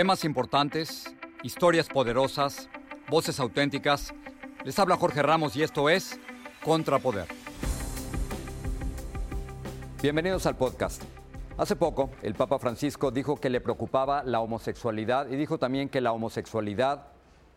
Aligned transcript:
Temas 0.00 0.24
importantes, 0.24 1.14
historias 1.42 1.86
poderosas, 1.86 2.70
voces 3.10 3.38
auténticas. 3.38 4.14
Les 4.64 4.78
habla 4.78 4.96
Jorge 4.96 5.20
Ramos 5.20 5.54
y 5.56 5.62
esto 5.62 5.90
es 5.90 6.18
Contrapoder. 6.64 7.26
Bienvenidos 10.00 10.46
al 10.46 10.56
podcast. 10.56 11.02
Hace 11.58 11.76
poco, 11.76 12.08
el 12.22 12.34
Papa 12.34 12.58
Francisco 12.58 13.10
dijo 13.10 13.36
que 13.36 13.50
le 13.50 13.60
preocupaba 13.60 14.22
la 14.24 14.40
homosexualidad 14.40 15.28
y 15.28 15.36
dijo 15.36 15.58
también 15.58 15.90
que 15.90 16.00
la 16.00 16.12
homosexualidad 16.12 17.08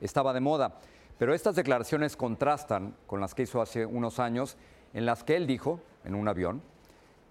estaba 0.02 0.33
de 0.33 0.41
moda. 0.41 0.80
Pero 1.17 1.33
estas 1.33 1.55
declaraciones 1.55 2.17
contrastan 2.17 2.94
con 3.08 3.21
las 3.21 3.33
que 3.33 3.44
hizo 3.44 3.61
hace 3.61 3.86
unos 3.86 4.19
años, 4.19 4.58
en 4.94 5.05
las 5.05 5.23
que 5.23 5.38
él 5.38 5.47
dijo, 5.47 5.80
en 6.03 6.14
un 6.14 6.27
avión, 6.27 6.61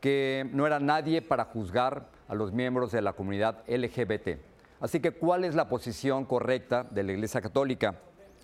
que 0.01 0.49
no 0.53 0.67
era 0.67 0.81
nadie 0.81 1.21
para 1.21 1.45
juzgar 1.45 2.09
a 2.29 2.35
los 2.35 2.51
miembros 2.53 2.93
de 2.93 3.03
la 3.03 3.13
comunidad 3.13 3.63
LGBT. 3.69 4.52
Así 4.83 4.99
que, 4.99 5.13
¿cuál 5.13 5.45
es 5.45 5.55
la 5.55 5.69
posición 5.69 6.25
correcta 6.25 6.83
de 6.83 7.05
la 7.05 7.13
Iglesia 7.13 7.41
Católica? 7.41 8.01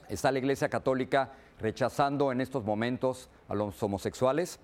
¿Está 0.09 0.31
la 0.31 0.39
Iglesia 0.39 0.69
Católica 0.69 1.33
rechazando 1.59 2.31
en 2.31 2.41
estos 2.41 2.65
momentos 2.65 3.29
a 3.49 3.57
los 3.57 3.83
homosexuales? 3.83 4.61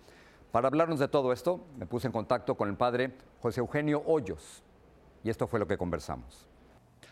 Para 0.52 0.68
hablarnos 0.68 1.00
de 1.00 1.08
todo 1.08 1.32
esto, 1.32 1.66
me 1.76 1.86
puse 1.86 2.06
en 2.06 2.12
contacto 2.12 2.54
con 2.54 2.68
el 2.68 2.76
padre 2.76 3.16
José 3.42 3.58
Eugenio 3.58 4.04
Hoyos 4.06 4.62
y 5.24 5.30
esto 5.30 5.48
fue 5.48 5.58
lo 5.58 5.66
que 5.66 5.76
conversamos. 5.76 6.46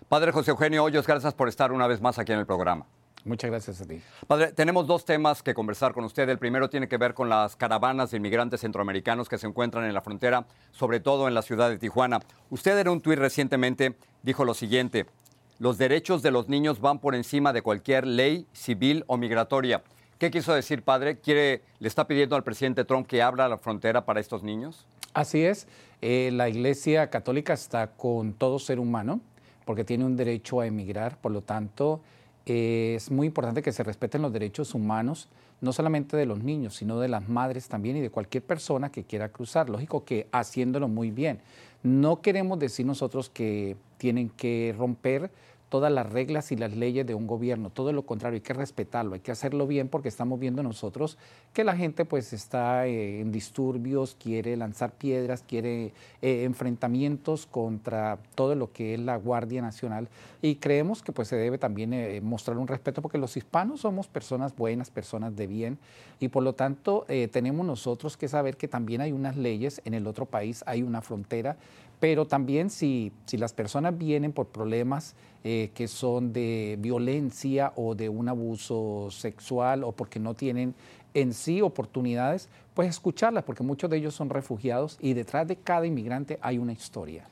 Padre 0.09 0.31
José 0.31 0.53
Eugenio 0.53 0.85
Hoyos, 0.85 1.09
gracias 1.09 1.35
por 1.35 1.49
estar 1.49 1.73
una 1.73 1.89
vez 1.89 2.01
más 2.01 2.21
aquí 2.21 2.31
en 2.31 2.39
el 2.39 2.47
programa. 2.47 2.87
Muchas 3.25 3.51
gracias 3.51 3.81
a 3.81 3.87
ti. 3.87 4.01
Padre, 4.27 4.53
tenemos 4.53 4.87
dos 4.87 5.05
temas 5.05 5.43
que 5.43 5.55
conversar 5.55 5.93
con 5.93 6.05
usted. 6.05 6.29
El 6.29 6.39
primero 6.39 6.69
tiene 6.69 6.89
que 6.89 6.97
ver 6.97 7.15
con 7.15 7.29
las 7.29 7.55
caravanas 7.55 8.11
de 8.11 8.17
inmigrantes 8.17 8.61
centroamericanos 8.61 9.29
que 9.29 9.39
se 9.39 9.47
encuentran 9.47 9.85
en 9.85 9.95
la 9.95 10.03
frontera, 10.03 10.47
sobre 10.73 10.99
todo 10.99 11.29
en 11.29 11.35
la 11.35 11.43
ciudad 11.43 11.71
de 11.71 11.79
Tijuana. 11.79 12.21
Usted 12.51 12.77
en 12.79 12.89
un 12.89 13.01
tuit 13.01 13.19
recientemente 13.19 13.97
dijo 14.23 14.45
lo 14.45 14.55
siguiente, 14.55 15.07
los 15.59 15.79
derechos 15.79 16.23
de 16.23 16.33
los 16.33 16.49
niños 16.49 16.81
van 16.81 16.99
por 16.99 17.15
encima 17.15 17.53
de 17.53 17.63
cualquier 17.63 18.07
ley 18.07 18.49
civil 18.53 19.05
o 19.07 19.17
migratoria. 19.17 19.83
¿Qué 20.19 20.31
quiso 20.31 20.55
decir, 20.55 20.83
padre? 20.83 21.19
¿Quiere, 21.19 21.63
¿Le 21.79 21.89
está 21.89 22.07
pidiendo 22.07 22.35
al 22.35 22.43
presidente 22.43 22.85
Trump 22.85 23.07
que 23.07 23.23
abra 23.23 23.49
la 23.49 23.59
frontera 23.59 24.05
para 24.05 24.19
estos 24.19 24.43
niños? 24.43 24.87
Así 25.15 25.45
es. 25.45 25.69
Eh, 26.01 26.31
la 26.33 26.49
Iglesia 26.49 27.11
Católica 27.11 27.53
está 27.53 27.89
con 27.89 28.33
todo 28.33 28.59
ser 28.59 28.81
humano 28.81 29.21
porque 29.65 29.85
tiene 29.85 30.05
un 30.05 30.17
derecho 30.17 30.61
a 30.61 30.67
emigrar. 30.67 31.21
Por 31.21 31.33
lo 31.33 31.43
tanto, 31.43 32.01
es 32.47 33.11
muy 33.11 33.27
importante 33.27 33.63
que 33.63 33.73
se 33.73 33.83
respeten 33.83 34.23
los 34.23 34.33
derechos 34.33 34.75
humanos, 34.75 35.29
no 35.61 35.73
solamente 35.73 36.17
de 36.17 36.27
los 36.27 36.43
niños, 36.43 36.75
sino 36.75 36.99
de 36.99 37.09
las 37.09 37.29
madres 37.29 37.69
también 37.69 37.97
y 37.97 38.01
de 38.01 38.11
cualquier 38.11 38.43
persona 38.43 38.91
que 38.91 39.05
quiera 39.05 39.29
cruzar. 39.29 39.71
Lógico 39.71 40.05
que 40.05 40.27
haciéndolo 40.33 40.89
muy 40.89 41.11
bien. 41.11 41.41
No 41.83 42.21
queremos 42.21 42.59
decir 42.59 42.87
nosotros 42.87 43.29
que 43.29 43.77
tienen 43.97 44.29
que 44.31 44.75
romper 44.77 45.31
todas 45.73 45.91
las 45.91 46.13
reglas 46.13 46.53
y 46.53 46.57
las 46.57 46.77
leyes 46.77 47.07
de 47.07 47.15
un 47.15 47.27
gobierno. 47.27 47.71
Todo 47.71 47.95
lo 47.95 48.03
contrario, 48.03 48.37
hay 48.37 48.43
que 48.43 48.53
respetarlo, 48.53 49.15
hay 49.15 49.21
que 49.21 49.33
hacerlo 49.33 49.67
bien 49.67 49.89
porque 49.89 50.11
estamos 50.11 50.39
viendo 50.39 50.63
nosotros 50.63 51.17
que 51.55 51.65
la 51.65 51.75
gente 51.75 52.05
pues 52.05 52.35
está 52.35 52.87
eh, 52.87 53.23
en 53.23 53.33
disturbios, 53.33 54.15
quiere 54.23 54.55
lanzar 54.59 54.93
piedras, 54.93 55.43
quiere 55.49 55.95
eh, 56.21 56.45
enfrentamientos 56.45 57.47
contra 57.47 58.19
todo 58.35 58.55
lo 58.55 58.71
que 58.71 58.93
es 58.93 59.01
la 59.01 59.17
Guardia 59.17 59.63
Nacional 59.63 60.11
y 60.43 60.57
creemos 60.57 61.03
que 61.03 61.13
pues 61.13 61.29
se 61.29 61.37
debe 61.37 61.57
también 61.57 61.95
eh, 61.95 62.21
mostrar 62.21 62.59
un 62.59 62.69
respeto 62.69 63.01
porque 63.01 63.17
los 63.17 63.35
hispanos 63.39 63.81
somos 63.81 64.09
personas 64.09 64.55
buenas, 64.55 64.91
personas 64.91 65.35
de 65.35 65.47
bien 65.47 65.79
y 66.21 66.29
por 66.29 66.43
lo 66.43 66.53
tanto 66.53 67.07
tenemos 67.33 67.67
nosotros 67.67 68.17
que 68.17 68.29
saber 68.29 68.57
que 68.57 68.69
también 68.69 69.01
hay 69.01 69.11
unas 69.11 69.37
leyes 69.37 69.81
en 69.85 69.95
el 69.95 70.07
otro 70.07 70.27
país, 70.27 70.63
hay 70.67 70.83
una 70.83 71.03
frontera, 71.03 71.57
pero 71.99 72.27
también 72.27 72.71
si, 72.71 73.11
si 73.27 73.39
las 73.39 73.53
personas 73.53 73.99
vienen 73.99 74.33
por 74.33 74.47
problemas 74.47 75.17
que 75.71 75.89
son 75.89 76.33
de 76.33 76.77
violencia 76.79 77.73
o 77.77 77.95
de 77.95 78.09
un 78.09 78.29
abuso 78.29 79.09
sexual 79.11 79.85
o 79.85 79.93
porque 79.93 80.19
no 80.19 80.35
tienen 80.35 80.75
en 81.15 81.35
sí 81.35 81.61
oportunidades, 81.61 82.49
pues 82.75 82.89
escucharlas, 82.89 83.45
porque 83.45 83.63
muchos 83.63 83.91
de 83.91 83.99
ellos 83.99 84.15
son 84.15 84.31
refugiados 84.31 84.99
y 85.01 85.15
detrás 85.15 85.47
de 85.47 85.57
cada 85.57 85.87
inmigrante 85.87 86.39
hay 86.43 86.59
una 86.59 86.73
historia. 86.73 87.25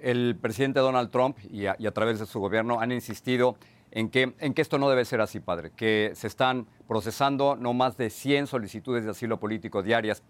El 0.00 0.36
presidente 0.36 0.80
Donald 0.80 1.10
Trump 1.10 1.36
y 1.50 1.66
a, 1.66 1.76
y 1.78 1.86
a 1.86 1.92
través 1.92 2.18
de 2.18 2.26
su 2.26 2.40
gobierno 2.40 2.80
han 2.80 2.90
insistido 2.90 3.56
en 3.90 4.08
que, 4.08 4.34
en 4.38 4.54
que 4.54 4.62
esto 4.62 4.78
no 4.78 4.88
debe 4.88 5.04
ser 5.04 5.20
así, 5.20 5.40
padre, 5.40 5.72
que 5.74 6.12
se 6.14 6.26
están 6.26 6.66
procesando 6.86 7.56
no 7.56 7.74
más 7.74 7.96
de 7.96 8.10
100 8.10 8.46
solicitudes 8.46 9.04
de 9.04 9.10
asilo 9.10 9.38
político 9.38 9.82
diarias. 9.82 10.22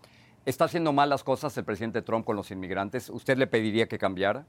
¿Está 0.46 0.64
haciendo 0.64 0.92
mal 0.92 1.10
las 1.10 1.22
cosas 1.22 1.56
el 1.58 1.64
presidente 1.64 2.02
Trump 2.02 2.24
con 2.24 2.36
los 2.36 2.50
inmigrantes? 2.50 3.10
¿Usted 3.10 3.36
le 3.36 3.46
pediría 3.46 3.86
que 3.86 3.98
cambiara? 3.98 4.46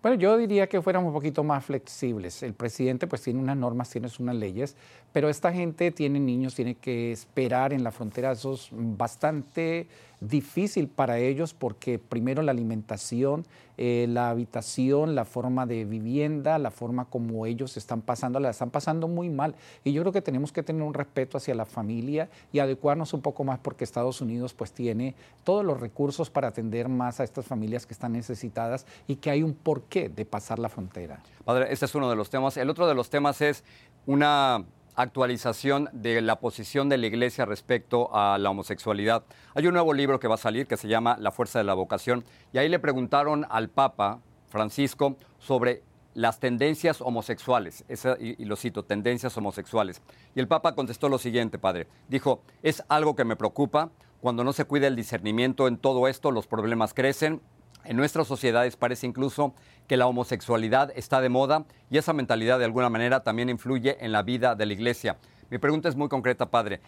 Bueno, 0.00 0.16
yo 0.16 0.36
diría 0.36 0.68
que 0.68 0.80
fuéramos 0.80 1.08
un 1.08 1.14
poquito 1.14 1.42
más 1.42 1.64
flexibles. 1.64 2.44
El 2.44 2.54
presidente 2.54 3.08
pues 3.08 3.22
tiene 3.22 3.40
unas 3.40 3.56
normas, 3.56 3.90
tiene 3.90 4.08
unas 4.20 4.36
leyes, 4.36 4.76
pero 5.12 5.28
esta 5.28 5.52
gente 5.52 5.90
tiene 5.90 6.20
niños, 6.20 6.54
tiene 6.54 6.76
que 6.76 7.10
esperar 7.10 7.72
en 7.72 7.82
la 7.82 7.90
frontera. 7.90 8.30
Eso 8.30 8.54
es 8.54 8.68
bastante 8.70 9.88
difícil 10.20 10.88
para 10.88 11.18
ellos 11.18 11.54
porque 11.54 11.98
primero 11.98 12.42
la 12.42 12.52
alimentación, 12.52 13.46
eh, 13.76 14.06
la 14.08 14.30
habitación, 14.30 15.14
la 15.14 15.24
forma 15.24 15.66
de 15.66 15.84
vivienda, 15.84 16.58
la 16.58 16.70
forma 16.70 17.04
como 17.04 17.46
ellos 17.46 17.76
están 17.76 18.02
pasando, 18.02 18.40
la 18.40 18.50
están 18.50 18.70
pasando 18.70 19.08
muy 19.08 19.30
mal. 19.30 19.54
Y 19.84 19.92
yo 19.92 20.02
creo 20.02 20.12
que 20.12 20.22
tenemos 20.22 20.52
que 20.52 20.62
tener 20.62 20.82
un 20.82 20.94
respeto 20.94 21.38
hacia 21.38 21.54
la 21.54 21.64
familia 21.64 22.28
y 22.52 22.58
adecuarnos 22.58 23.14
un 23.14 23.20
poco 23.20 23.44
más 23.44 23.58
porque 23.58 23.84
Estados 23.84 24.20
Unidos 24.20 24.54
pues 24.54 24.72
tiene 24.72 25.14
todos 25.44 25.64
los 25.64 25.80
recursos 25.80 26.30
para 26.30 26.48
atender 26.48 26.88
más 26.88 27.20
a 27.20 27.24
estas 27.24 27.46
familias 27.46 27.86
que 27.86 27.94
están 27.94 28.12
necesitadas 28.12 28.86
y 29.06 29.16
que 29.16 29.30
hay 29.30 29.42
un 29.42 29.54
porqué 29.54 29.87
de 29.90 30.24
pasar 30.24 30.58
la 30.58 30.68
frontera. 30.68 31.20
Padre, 31.44 31.68
este 31.70 31.86
es 31.86 31.94
uno 31.94 32.10
de 32.10 32.16
los 32.16 32.30
temas. 32.30 32.56
El 32.56 32.70
otro 32.70 32.86
de 32.86 32.94
los 32.94 33.10
temas 33.10 33.40
es 33.40 33.64
una 34.06 34.64
actualización 34.94 35.88
de 35.92 36.20
la 36.20 36.40
posición 36.40 36.88
de 36.88 36.98
la 36.98 37.06
Iglesia 37.06 37.44
respecto 37.44 38.14
a 38.14 38.36
la 38.38 38.50
homosexualidad. 38.50 39.24
Hay 39.54 39.66
un 39.66 39.74
nuevo 39.74 39.94
libro 39.94 40.18
que 40.18 40.28
va 40.28 40.34
a 40.34 40.38
salir 40.38 40.66
que 40.66 40.76
se 40.76 40.88
llama 40.88 41.16
La 41.20 41.30
fuerza 41.30 41.58
de 41.58 41.64
la 41.64 41.74
vocación 41.74 42.24
y 42.52 42.58
ahí 42.58 42.68
le 42.68 42.78
preguntaron 42.78 43.46
al 43.48 43.68
Papa 43.68 44.20
Francisco 44.48 45.16
sobre 45.38 45.82
las 46.14 46.40
tendencias 46.40 47.00
homosexuales, 47.00 47.84
y, 48.18 48.42
y, 48.42 48.44
lo 48.44 48.56
cito, 48.56 48.84
tendencias 48.84 49.36
homosexuales. 49.36 50.02
Y 50.34 50.40
el 50.40 50.48
Papa 50.48 50.74
contestó 50.74 51.08
lo 51.08 51.18
siguiente, 51.18 51.60
padre. 51.60 51.86
Dijo, 52.08 52.42
es 52.62 52.82
algo 52.88 53.14
que 53.14 53.24
me 53.24 53.36
preocupa, 53.36 53.90
cuando 54.20 54.42
no 54.42 54.52
se 54.52 54.64
cuida 54.64 54.88
el 54.88 54.96
discernimiento 54.96 55.68
en 55.68 55.78
todo 55.78 56.08
esto, 56.08 56.32
los 56.32 56.48
problemas 56.48 56.92
crecen, 56.92 57.40
En 57.84 57.96
nuestras 57.96 58.26
sociedades 58.26 58.76
parece 58.76 59.06
incluso 59.06 59.54
que 59.88 59.96
la 59.96 60.06
homosexualidad 60.06 60.92
está 60.94 61.20
de 61.20 61.30
moda 61.30 61.64
y 61.90 61.98
esa 61.98 62.12
mentalidad 62.12 62.58
de 62.58 62.66
alguna 62.66 62.90
manera 62.90 63.24
también 63.24 63.48
influye 63.48 63.96
en 64.04 64.12
la 64.12 64.22
vida 64.22 64.54
de 64.54 64.66
la 64.66 64.74
iglesia. 64.74 65.16
Mi 65.50 65.58
pregunta 65.58 65.88
es 65.88 65.96
muy 65.96 66.08
concreta, 66.08 66.50
padre. 66.50 66.80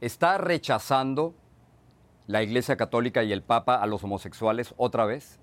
¿Está 0.00 0.38
rechazando 0.38 1.34
la 2.26 2.42
Iglesia 2.42 2.76
Católica 2.76 3.22
y 3.24 3.32
el 3.32 3.42
Papa 3.42 3.76
a 3.76 3.86
los 3.86 4.04
homosexuales 4.04 4.72
otra 4.76 5.04
vez? 5.04 5.38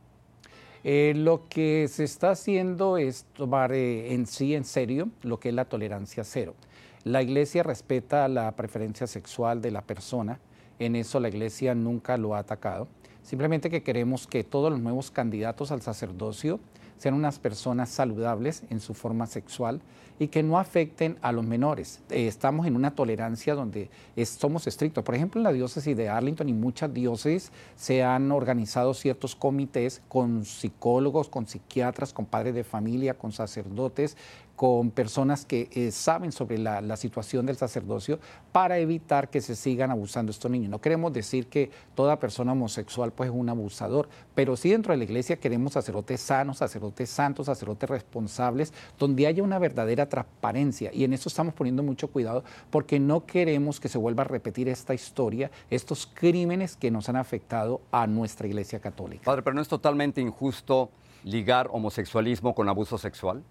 Eh, 0.83 1.13
lo 1.15 1.47
que 1.47 1.87
se 1.89 2.03
está 2.05 2.31
haciendo 2.31 2.97
es 2.97 3.25
tomar 3.33 3.71
eh, 3.73 4.13
en 4.13 4.25
sí 4.25 4.55
en 4.55 4.63
serio 4.63 5.09
lo 5.21 5.39
que 5.39 5.49
es 5.49 5.55
la 5.55 5.65
tolerancia 5.65 6.23
cero. 6.23 6.55
La 7.03 7.21
Iglesia 7.21 7.61
respeta 7.61 8.27
la 8.27 8.55
preferencia 8.55 9.05
sexual 9.05 9.61
de 9.61 9.71
la 9.71 9.81
persona, 9.81 10.39
en 10.79 10.95
eso 10.95 11.19
la 11.19 11.27
Iglesia 11.27 11.75
nunca 11.75 12.17
lo 12.17 12.35
ha 12.35 12.39
atacado. 12.39 12.87
Simplemente 13.21 13.69
que 13.69 13.83
queremos 13.83 14.27
que 14.27 14.43
todos 14.43 14.71
los 14.71 14.79
nuevos 14.79 15.11
candidatos 15.11 15.71
al 15.71 15.81
sacerdocio 15.81 16.59
sean 17.01 17.15
unas 17.15 17.39
personas 17.39 17.89
saludables 17.89 18.61
en 18.69 18.79
su 18.79 18.93
forma 18.93 19.25
sexual 19.25 19.81
y 20.21 20.27
que 20.27 20.43
no 20.43 20.59
afecten 20.59 21.17
a 21.23 21.31
los 21.31 21.43
menores. 21.43 21.99
Eh, 22.11 22.27
estamos 22.27 22.67
en 22.67 22.75
una 22.75 22.93
tolerancia 22.93 23.55
donde 23.55 23.89
somos 24.23 24.67
estrictos. 24.67 25.03
Por 25.03 25.15
ejemplo, 25.15 25.39
en 25.39 25.43
la 25.43 25.51
diócesis 25.51 25.97
de 25.97 26.09
Arlington 26.09 26.47
y 26.47 26.53
muchas 26.53 26.93
diócesis 26.93 27.51
se 27.75 28.03
han 28.03 28.31
organizado 28.31 28.93
ciertos 28.93 29.35
comités 29.35 30.03
con 30.07 30.45
psicólogos, 30.45 31.27
con 31.27 31.47
psiquiatras, 31.47 32.13
con 32.13 32.27
padres 32.27 32.53
de 32.53 32.63
familia, 32.63 33.15
con 33.15 33.31
sacerdotes, 33.31 34.15
con 34.61 34.91
personas 34.91 35.43
que 35.43 35.69
eh, 35.71 35.89
saben 35.89 36.31
sobre 36.31 36.59
la, 36.59 36.95
situación 36.95 37.47
del 37.47 37.57
sacerdocio 37.57 38.19
para 38.51 38.77
evitar 38.77 39.31
que 39.31 39.41
se 39.41 39.55
sigan 39.55 39.89
abusando 39.89 40.31
estos 40.31 40.51
niños. 40.51 40.69
No 40.69 40.79
queremos 40.79 41.11
decir 41.11 41.47
que 41.47 41.71
toda 41.95 42.19
persona 42.19 42.51
homosexual 42.51 43.11
pues, 43.11 43.31
es 43.31 43.35
un 43.35 43.49
abusador, 43.49 44.07
pero 44.35 44.55
sí 44.55 44.69
dentro 44.69 44.93
de 44.93 44.97
la 44.97 45.03
iglesia 45.05 45.37
queremos 45.37 45.73
sacerdotes 45.73 46.21
sanos, 46.21 46.59
sacerdotes 46.59 47.09
santos, 47.09 47.47
sacerdotes 47.47 47.89
responsables, 47.89 48.71
donde 48.99 49.25
haya 49.25 49.41
una 49.41 49.57
verdadera 49.57 50.07
transparencia. 50.11 50.91
Y 50.93 51.05
en 51.05 51.13
eso 51.13 51.29
estamos 51.29 51.53
poniendo 51.53 51.81
mucho 51.81 52.09
cuidado 52.09 52.43
porque 52.69 52.99
no 52.99 53.25
queremos 53.25 53.79
que 53.79 53.87
se 53.87 53.97
vuelva 53.97 54.23
a 54.23 54.27
repetir 54.27 54.67
esta 54.67 54.93
historia, 54.93 55.49
estos 55.69 56.05
crímenes 56.05 56.75
que 56.75 56.91
nos 56.91 57.07
han 57.09 57.15
afectado 57.15 57.81
a 57.91 58.05
nuestra 58.05 58.45
iglesia 58.47 58.79
católica. 58.79 59.23
Padre, 59.23 59.41
pero 59.41 59.55
no 59.55 59.61
es 59.61 59.69
totalmente 59.69 60.19
injusto 60.19 60.89
ligar 61.23 61.69
homosexualismo 61.71 62.53
con 62.53 62.67
abuso 62.67 62.97
sexual? 62.97 63.41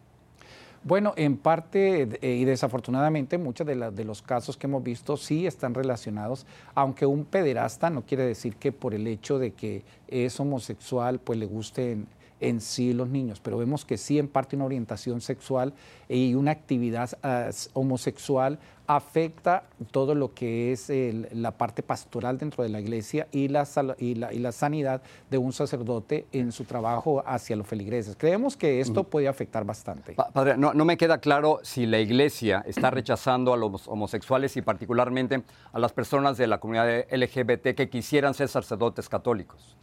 Bueno, 0.83 1.13
en 1.17 1.37
parte 1.37 2.09
eh, 2.23 2.37
y 2.37 2.45
desafortunadamente 2.45 3.37
muchos 3.37 3.67
de, 3.67 3.91
de, 3.91 4.05
los 4.05 4.23
casos 4.23 4.57
que 4.57 4.67
hemos 4.67 4.83
visto 4.83 5.17
sí 5.17 5.47
están 5.47 5.75
relacionados, 5.75 6.47
aunque 6.75 7.05
un 7.05 7.27
pederasta 7.27 7.91
no 7.91 8.03
quiere 8.03 8.25
decir 8.25 8.57
que 8.57 8.73
por 8.73 8.95
el 8.95 9.07
hecho 9.07 9.39
de 9.39 9.53
que 9.53 9.85
es 10.09 10.41
homosexual 10.41 11.21
pues 11.21 11.39
le 11.39 11.47
gusten 11.47 12.07
en 12.41 12.61
sí 12.61 12.93
los 12.93 13.09
niños, 13.09 13.41
pero 13.41 13.59
vemos 13.59 13.85
que 13.85 13.97
sí 13.97 14.19
en 14.19 14.29
parte 14.29 14.57
una 14.57 14.65
orientación 14.65 15.21
sexual 15.21 15.73
y 16.09 16.35
una 16.35 16.51
actividad 16.51 17.11
ah, 17.23 17.51
homosexual 17.73 18.59
afecta 18.97 19.63
todo 19.93 20.17
lo 20.17 20.35
que 20.35 20.73
es 20.73 20.91
la 21.33 21.53
parte 21.53 21.81
pastoral 21.81 22.39
dentro 22.39 22.65
de 22.65 22.71
la 22.71 22.81
iglesia 22.81 23.29
y 23.31 23.47
la, 23.47 23.65
y, 23.99 24.15
la, 24.17 24.53
sanidad 24.53 25.01
de 25.31 25.39
un 25.39 25.53
sacerdote 25.53 26.27
en 26.33 26.51
su 26.51 26.65
trabajo 26.65 27.23
hacia 27.25 27.55
los 27.55 27.69
feligreses. 27.69 28.17
Creemos 28.19 28.57
que 28.57 28.81
esto 28.81 29.05
puede 29.05 29.29
afectar 29.29 29.65
bastante. 29.65 30.15
Padre, 30.15 30.57
no, 30.57 30.75
no 30.75 30.85
me 30.85 30.97
queda 30.97 31.19
claro 31.19 31.61
si 31.63 31.87
la 31.87 32.01
iglesia 32.01 32.65
está 32.67 32.91
rechazando 33.01 33.53
a 33.53 33.57
los 33.57 33.87
homosexuales 33.87 34.57
y 34.57 34.63
particularmente 34.63 35.45
a 35.73 35.79
las 35.79 35.93
personas 35.93 36.37
de 36.37 36.49
la 36.49 36.59
comunidad 36.59 37.07
LGBT 37.13 37.77
que 37.77 37.89
quisieran 37.89 38.35
ser 38.35 38.49
sacerdotes 38.49 39.09
católicos. 39.09 39.77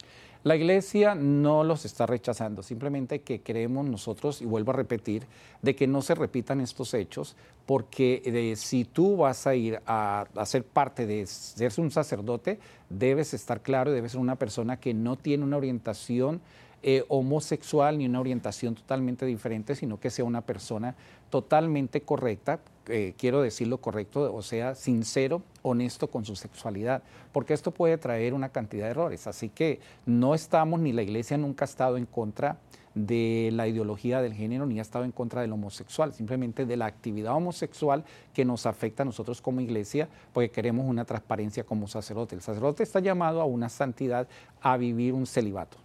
La 0.48 0.56
iglesia 0.56 1.14
no 1.14 1.62
los 1.62 1.84
está 1.84 2.06
rechazando, 2.06 2.62
simplemente 2.62 3.20
que 3.20 3.42
creemos 3.42 3.84
nosotros, 3.84 4.40
y 4.40 4.46
vuelvo 4.46 4.70
a 4.70 4.76
repetir, 4.76 5.26
de 5.60 5.76
que 5.76 5.86
no 5.86 6.00
se 6.00 6.14
repitan 6.14 6.62
estos 6.62 6.94
hechos, 6.94 7.36
porque 7.66 8.22
eh, 8.24 8.56
si 8.56 8.86
tú 8.86 9.18
vas 9.18 9.46
a 9.46 9.54
ir 9.54 9.82
a, 9.84 10.24
a, 10.34 10.46
ser 10.46 10.64
parte 10.64 11.04
de 11.04 11.26
ser 11.26 11.70
un 11.76 11.90
sacerdote, 11.90 12.58
debes 12.88 13.34
estar 13.34 13.60
claro 13.60 13.92
debes 13.92 14.12
ser 14.12 14.22
una 14.22 14.36
persona 14.36 14.80
que 14.80 14.94
no 14.94 15.16
tiene 15.16 15.44
una 15.44 15.58
orientación 15.58 16.40
eh, 16.82 17.04
homosexual 17.08 17.98
ni 17.98 18.06
una 18.06 18.20
orientación 18.20 18.74
totalmente 18.74 19.26
diferente, 19.26 19.74
sino 19.74 19.98
que 19.98 20.10
sea 20.10 20.24
una 20.24 20.42
persona 20.42 20.94
totalmente 21.30 22.02
correcta, 22.02 22.60
eh, 22.86 23.14
quiero 23.18 23.42
decirlo 23.42 23.78
correcto, 23.78 24.32
o 24.32 24.42
sea, 24.42 24.74
sincero, 24.74 25.42
honesto 25.62 26.08
con 26.08 26.24
su 26.24 26.36
sexualidad, 26.36 27.02
porque 27.32 27.52
esto 27.52 27.70
puede 27.72 27.98
traer 27.98 28.32
una 28.32 28.48
cantidad 28.48 28.84
de 28.84 28.92
errores. 28.92 29.26
Así 29.26 29.48
que 29.48 29.80
no 30.06 30.34
estamos, 30.34 30.80
ni 30.80 30.92
la 30.92 31.02
iglesia 31.02 31.36
nunca 31.36 31.64
ha 31.64 31.68
estado 31.68 31.96
en 31.96 32.06
contra 32.06 32.58
de 32.94 33.50
la 33.52 33.68
ideología 33.68 34.22
del 34.22 34.34
género 34.34 34.66
ni 34.66 34.78
ha 34.78 34.82
estado 34.82 35.04
en 35.04 35.12
contra 35.12 35.42
del 35.42 35.52
homosexual, 35.52 36.14
simplemente 36.14 36.66
de 36.66 36.76
la 36.76 36.86
actividad 36.86 37.34
homosexual 37.34 38.04
que 38.32 38.44
nos 38.44 38.66
afecta 38.66 39.02
a 39.02 39.06
nosotros 39.06 39.42
como 39.42 39.60
iglesia, 39.60 40.08
porque 40.32 40.50
queremos 40.50 40.86
una 40.86 41.04
transparencia 41.04 41.64
como 41.64 41.86
sacerdote. 41.88 42.34
El 42.34 42.42
sacerdote 42.42 42.82
está 42.82 43.00
llamado 43.00 43.40
a 43.40 43.44
una 43.44 43.68
santidad, 43.68 44.28
a 44.60 44.76
vivir 44.76 45.14
un 45.14 45.26
celibato. 45.26 45.76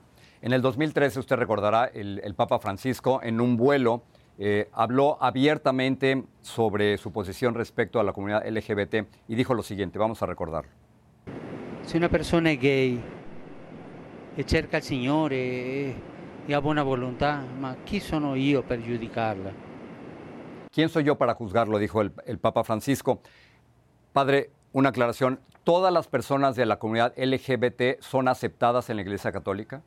En 0.44 0.52
el 0.52 0.62
2013, 0.62 1.22
usted 1.22 1.38
recordará, 1.38 1.86
el, 1.86 2.36
Papa 2.36 2.60
Francisco 2.60 3.22
en 3.24 3.40
un 3.40 3.56
vuelo 3.56 4.04
eh, 4.38 4.68
habló 4.74 5.18
abiertamente 5.22 6.26
sobre 6.42 6.98
su 6.98 7.14
posición 7.14 7.54
respecto 7.54 7.98
a 7.98 8.04
la 8.04 8.12
comunidad 8.12 8.46
LGBT 8.46 9.08
y 9.30 9.36
dijo 9.36 9.54
lo 9.54 9.64
siguiente, 9.64 9.98
vamos 10.00 10.22
a 10.22 10.26
recordarlo. 10.26 10.70
Si 11.84 11.98
una 11.98 12.10
persona 12.10 12.52
es 12.52 12.60
gay 12.60 13.02
e 14.36 14.44
cerca 14.44 14.80
il 14.80 14.84
Signore 14.84 15.96
e, 16.46 16.54
ha 16.54 16.60
buena 16.60 16.84
voluntad, 16.84 17.46
ma 17.58 17.78
chi 17.86 18.02
sono 18.02 18.36
io 18.36 18.64
per 18.64 18.82
giudicarla? 18.82 19.54
¿Quién 20.74 20.90
soy 20.90 21.06
yo 21.06 21.18
para 21.18 21.36
juzgarlo? 21.36 21.78
Dijo 21.78 22.02
el, 22.02 22.12
el 22.26 22.38
Papa 22.38 22.66
Francisco. 22.66 23.22
Padre, 24.12 24.50
una 24.74 24.90
aclaración. 24.90 25.40
¿Todas 25.64 25.94
las 25.94 26.10
personas 26.10 26.58
de 26.58 26.66
la 26.66 26.80
comunidad 26.80 27.14
LGBT 27.16 28.02
son 28.02 28.28
aceptadas 28.28 28.90
en 28.90 28.98
la 28.98 29.04
Iglesia 29.04 29.32
Católica? 29.32 29.84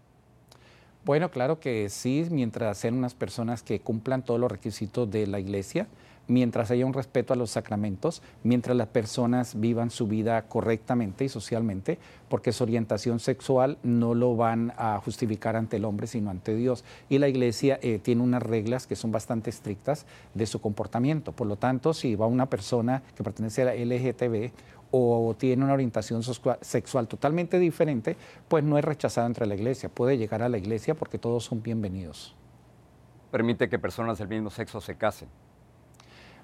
Bueno, 1.06 1.30
claro 1.30 1.60
que 1.60 1.88
sí, 1.88 2.26
mientras 2.32 2.78
sean 2.78 2.94
unas 2.94 3.14
personas 3.14 3.62
que 3.62 3.78
cumplan 3.78 4.24
todos 4.24 4.40
los 4.40 4.50
requisitos 4.50 5.08
de 5.08 5.28
la 5.28 5.38
iglesia, 5.38 5.86
mientras 6.26 6.72
haya 6.72 6.84
un 6.84 6.94
respeto 6.94 7.32
a 7.32 7.36
los 7.36 7.52
sacramentos, 7.52 8.22
mientras 8.42 8.76
las 8.76 8.88
personas 8.88 9.60
vivan 9.60 9.90
su 9.90 10.08
vida 10.08 10.42
correctamente 10.48 11.24
y 11.24 11.28
socialmente, 11.28 12.00
porque 12.28 12.50
su 12.50 12.64
orientación 12.64 13.20
sexual 13.20 13.78
no 13.84 14.14
lo 14.14 14.34
van 14.34 14.72
a 14.78 14.98
justificar 14.98 15.54
ante 15.54 15.76
el 15.76 15.84
hombre, 15.84 16.08
sino 16.08 16.28
ante 16.28 16.56
Dios. 16.56 16.82
Y 17.08 17.18
la 17.18 17.28
iglesia 17.28 17.78
eh, 17.82 18.00
tiene 18.02 18.22
unas 18.22 18.42
reglas 18.42 18.88
que 18.88 18.96
son 18.96 19.12
bastante 19.12 19.50
estrictas 19.50 20.06
de 20.34 20.46
su 20.46 20.60
comportamiento. 20.60 21.30
Por 21.30 21.46
lo 21.46 21.54
tanto, 21.54 21.94
si 21.94 22.16
va 22.16 22.26
una 22.26 22.46
persona 22.46 23.04
que 23.16 23.22
pertenece 23.22 23.62
a 23.62 23.66
la 23.66 23.74
LGTB 23.76 24.50
o 24.90 25.34
tiene 25.38 25.64
una 25.64 25.74
orientación 25.74 26.22
sexual 26.60 27.08
totalmente 27.08 27.58
diferente, 27.58 28.16
pues 28.48 28.64
no 28.64 28.78
es 28.78 28.84
rechazada 28.84 29.26
entre 29.26 29.46
la 29.46 29.54
iglesia. 29.54 29.88
Puede 29.88 30.18
llegar 30.18 30.42
a 30.42 30.48
la 30.48 30.58
iglesia 30.58 30.94
porque 30.94 31.18
todos 31.18 31.44
son 31.44 31.62
bienvenidos. 31.62 32.34
Permite 33.30 33.68
que 33.68 33.78
personas 33.78 34.18
del 34.18 34.28
mismo 34.28 34.50
sexo 34.50 34.80
se 34.80 34.96
casen. 34.96 35.28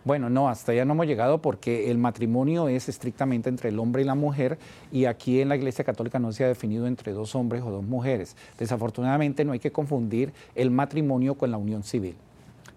Bueno, 0.05 0.29
no, 0.29 0.49
hasta 0.49 0.75
ya 0.75 0.85
no 0.85 0.95
hemos 0.95 1.07
llegado 1.07 1.41
porque 1.41 1.89
el 1.89 1.97
matrimonio 1.97 2.69
es 2.69 2.89
estrictamente 2.89 3.49
entre 3.49 3.69
el 3.69 3.79
hombre 3.79 4.03
y 4.03 4.05
la 4.05 4.17
mujer 4.17 4.59
y 4.91 5.05
aquí 5.05 5.41
en 5.41 5.49
la 5.49 5.55
Iglesia 5.55 5.85
Católica 5.85 6.19
no 6.19 6.33
se 6.33 6.43
ha 6.43 6.49
definido 6.49 6.89
entre 6.89 7.13
dos 7.13 7.37
hombres 7.37 7.63
o 7.63 7.71
dos 7.71 7.85
mujeres. 7.85 8.37
Desafortunadamente 8.59 9.45
no 9.45 9.53
hay 9.53 9.61
que 9.61 9.71
confundir 9.71 10.33
el 10.57 10.73
matrimonio 10.73 11.37
con 11.37 11.53
la 11.53 11.57
unión 11.57 11.85
civil. 11.85 12.17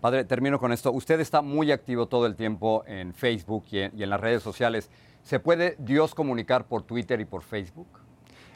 Padre, 0.01 0.24
termino 0.24 0.60
con 0.60 0.72
esto. 0.72 0.91
Usted 0.91 1.19
está 1.19 1.41
muy 1.41 1.72
activo 1.72 2.05
todo 2.05 2.27
el 2.27 2.36
tiempo 2.36 2.84
en 2.86 3.12
Facebook 3.12 3.63
y 3.72 3.79
en, 3.79 4.10
las 4.10 4.19
redes 4.19 4.43
sociales. 4.43 4.91
¿Se 5.25 5.39
puede 5.39 5.75
Dios 5.79 6.13
comunicar 6.13 6.65
por 6.65 6.84
Twitter 6.84 7.20
y 7.20 7.25
por 7.25 7.41
Facebook? 7.41 7.88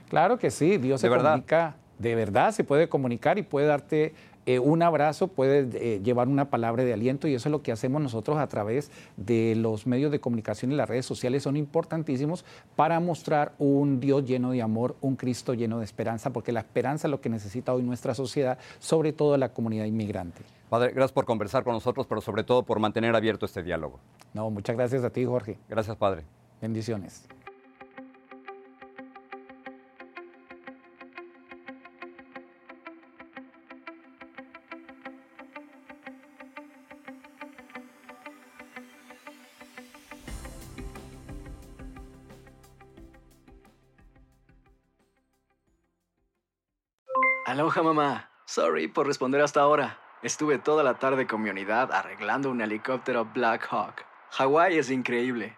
Claro 0.08 0.38
que 0.38 0.52
sí, 0.52 0.78
Dios 0.78 1.02
se 1.02 1.10
comunica, 1.10 1.76
de 1.98 2.14
verdad 2.14 2.52
se 2.52 2.64
puede 2.64 2.88
comunicar 2.88 3.40
y 3.40 3.42
puede 3.42 3.66
darte 3.66 4.14
eh, 4.46 4.60
un 4.60 4.84
abrazo, 4.84 5.30
puede 5.30 5.68
eh, 5.74 6.00
llevar 6.04 6.28
una 6.28 6.52
palabra 6.52 6.84
de 6.84 6.94
aliento 6.94 7.28
y 7.28 7.34
eso 7.34 7.50
es 7.50 7.52
lo 7.52 7.64
que 7.64 7.72
hacemos 7.72 8.04
nosotros 8.04 8.38
a 8.38 8.46
través 8.46 8.92
de 9.18 9.56
los 9.56 9.88
medios 9.88 10.12
de 10.12 10.20
comunicación 10.20 10.72
y 10.72 10.76
las 10.76 10.88
redes 10.88 11.08
sociales. 11.08 11.42
Son 11.42 11.58
importantísimos 11.58 12.46
para 12.76 13.00
mostrar 13.00 13.54
un 13.58 14.00
Dios 14.00 14.26
lleno 14.26 14.52
de 14.52 14.62
amor, 14.62 14.96
un 15.02 15.16
Cristo 15.16 15.56
lleno 15.56 15.80
de 15.80 15.86
esperanza, 15.86 16.30
porque 16.30 16.52
la 16.52 16.60
esperanza 16.60 17.08
es 17.08 17.12
lo 17.12 17.20
que 17.20 17.30
necesita 17.30 17.74
hoy 17.74 17.82
nuestra 17.82 18.14
sociedad, 18.14 18.60
sobre 18.78 19.12
todo 19.12 19.36
la 19.38 19.50
comunidad 19.50 19.86
inmigrante. 19.86 20.44
Padre, 20.70 20.92
gracias 20.92 21.14
por 21.14 21.26
conversar 21.26 21.64
con 21.64 21.74
nosotros, 21.74 22.06
pero 22.06 22.22
sobre 22.22 22.44
todo 22.44 22.62
por 22.62 22.80
mantener 22.80 23.16
abierto 23.16 23.48
este 23.48 23.64
diálogo. 23.64 24.00
No, 24.36 24.52
muchas 24.52 24.76
gracias 24.76 25.04
a 25.04 25.10
ti, 25.10 25.26
Jorge. 25.26 25.58
Gracias, 25.68 25.98
Padre. 25.98 26.26
Bendiciones. 26.62 27.28
Aloha 47.46 47.82
mamá. 47.82 48.30
Sorry 48.46 48.88
por 48.88 49.08
responder 49.08 49.42
hasta 49.42 49.62
ahora. 49.62 50.00
Estuve 50.22 50.60
toda 50.60 50.84
la 50.84 51.00
tarde 51.00 51.25
con 51.25 51.42
mi 51.42 51.50
unidad 51.50 51.92
arreglando 51.92 52.51
un 52.51 52.62
helicóptero 52.62 53.25
Black 53.25 53.68
Hawk. 53.72 54.06
Hawái 54.32 54.78
es 54.78 54.92
increíble. 54.92 55.58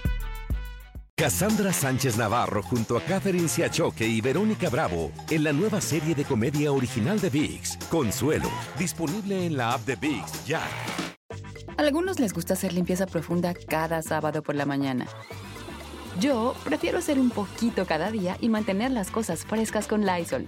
Cassandra 1.21 1.71
Sánchez 1.71 2.17
Navarro 2.17 2.63
junto 2.63 2.97
a 2.97 3.01
Catherine 3.01 3.47
Siachoque 3.47 4.07
y 4.07 4.21
Verónica 4.21 4.71
Bravo 4.71 5.11
en 5.29 5.43
la 5.43 5.53
nueva 5.53 5.79
serie 5.79 6.15
de 6.15 6.25
comedia 6.25 6.71
original 6.71 7.19
de 7.19 7.29
VIX, 7.29 7.77
Consuelo, 7.91 8.49
disponible 8.79 9.45
en 9.45 9.55
la 9.55 9.73
app 9.73 9.85
de 9.85 9.97
VIX 9.97 10.45
ya. 10.47 10.63
Algunos 11.77 12.19
les 12.19 12.33
gusta 12.33 12.55
hacer 12.55 12.73
limpieza 12.73 13.05
profunda 13.05 13.53
cada 13.53 14.01
sábado 14.01 14.41
por 14.41 14.55
la 14.55 14.65
mañana. 14.65 15.05
Yo 16.19 16.55
prefiero 16.63 16.97
hacer 16.97 17.19
un 17.19 17.29
poquito 17.29 17.85
cada 17.85 18.09
día 18.09 18.35
y 18.41 18.49
mantener 18.49 18.89
las 18.89 19.11
cosas 19.11 19.45
frescas 19.45 19.87
con 19.87 20.03
Lysol. 20.07 20.47